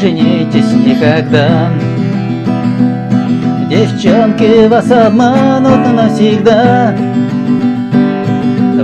женитесь 0.00 0.72
никогда. 0.72 1.70
Девчонки 3.68 4.68
вас 4.68 4.90
обманут 4.90 5.92
навсегда. 5.94 6.94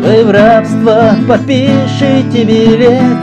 Вы 0.03 0.25
в 0.25 0.31
рабство 0.33 1.15
подпишите 1.29 2.45
билет 2.45 3.19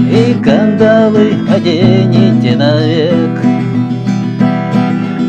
И 0.00 0.34
кандалы 0.42 1.32
оденете 1.48 2.56
навек 2.56 3.40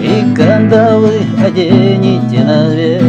И 0.02 0.35
кандалы 0.35 1.21
оденете 1.46 2.44
навек 2.44 3.04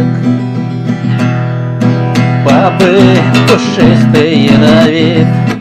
Бабы 2.45 3.01
пушистые 3.49 4.51
на 4.59 4.89
вид 4.89 5.54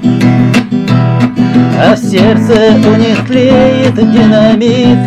А 1.75 1.95
в 1.95 1.97
сердце 1.97 2.75
у 2.87 2.95
них 2.95 3.25
тлеет 3.25 3.95
динамит. 3.95 4.99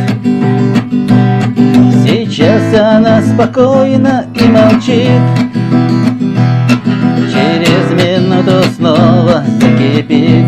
Сейчас 2.04 2.74
она 2.74 3.22
спокойна 3.22 4.26
и 4.34 4.44
молчит. 4.44 5.22
Через 7.32 7.92
минуту 7.92 8.68
снова 8.76 9.44
закипит. 9.60 10.46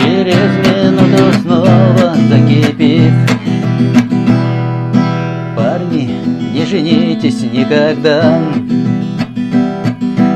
Через 0.00 0.50
минуту 0.66 1.32
снова 1.42 2.16
закипит. 2.30 3.12
Парни, 5.54 6.10
не 6.54 6.64
женитесь 6.64 7.42
никогда. 7.42 8.38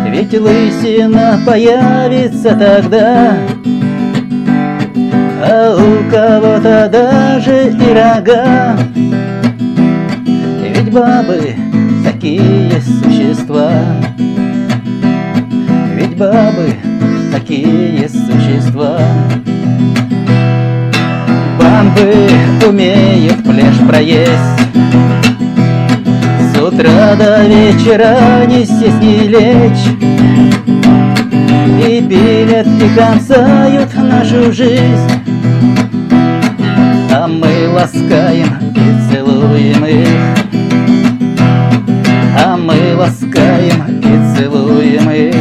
Ведь 0.08 0.38
лысина 0.38 1.40
появится 1.46 2.50
тогда 2.50 3.38
кого-то 6.22 6.88
даже 6.88 7.70
и 7.70 7.92
рога. 7.92 8.76
Ведь 10.62 10.92
бабы 10.92 11.56
такие 12.04 12.80
существа. 12.80 13.70
Ведь 15.96 16.16
бабы 16.16 16.76
такие 17.32 18.08
существа. 18.08 19.00
Бабы 21.58 22.68
умеют 22.68 23.42
плешь 23.42 23.88
проесть. 23.88 24.60
С 26.54 26.62
утра 26.62 27.16
до 27.16 27.44
вечера 27.46 28.46
не 28.46 28.64
сесть 28.64 29.02
не 29.02 29.26
лечь. 29.26 29.88
И 31.84 32.00
пилят 32.00 32.68
и 32.80 32.96
концают 32.96 33.92
нашу 33.96 34.52
жизнь 34.52 35.22
ласкаем 37.82 38.46
и 38.76 39.12
целуем 39.12 39.84
их. 39.84 40.08
А 42.38 42.56
мы 42.56 42.96
ласкаем 42.96 43.98
и 43.98 44.36
целуем 44.36 45.10
их. 45.10 45.34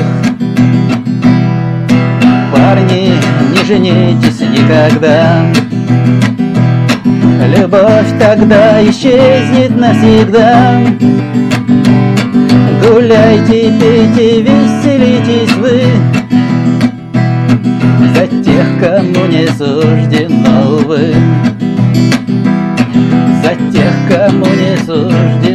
Парни, 2.52 3.14
не 3.52 3.64
женитесь 3.64 4.40
никогда. 4.40 5.46
Любовь 7.56 8.12
тогда 8.20 8.84
исчезнет 8.90 9.78
навсегда. 9.78 10.82
Гуляйте, 12.82 13.72
пейте, 13.80 14.42
веселитесь 14.42 15.54
вы. 15.58 15.84
За 18.16 18.26
тех, 18.44 18.66
кому 18.80 19.28
не 19.28 19.48
суждено, 19.48 20.78
увы 20.78 21.14
тех, 23.56 23.94
кому 24.10 24.46
не 24.46 24.78
суждено 24.78 25.51